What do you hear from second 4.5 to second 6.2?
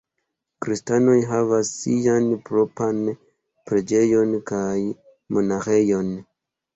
kaj monaĥejon.